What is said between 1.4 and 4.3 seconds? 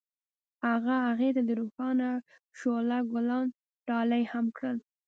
د روښانه شعله ګلان ډالۍ